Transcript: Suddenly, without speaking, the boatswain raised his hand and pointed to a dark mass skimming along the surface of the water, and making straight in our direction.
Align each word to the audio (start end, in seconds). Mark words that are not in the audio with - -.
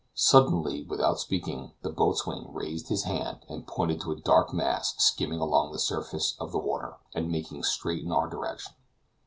Suddenly, 0.15 0.83
without 0.89 1.19
speaking, 1.19 1.73
the 1.83 1.91
boatswain 1.91 2.47
raised 2.51 2.87
his 2.87 3.03
hand 3.03 3.45
and 3.47 3.67
pointed 3.67 4.01
to 4.01 4.11
a 4.11 4.15
dark 4.19 4.51
mass 4.51 4.95
skimming 4.97 5.39
along 5.39 5.71
the 5.73 5.77
surface 5.77 6.35
of 6.39 6.51
the 6.51 6.57
water, 6.57 6.95
and 7.13 7.31
making 7.31 7.61
straight 7.61 8.03
in 8.03 8.11
our 8.11 8.27
direction. 8.27 8.73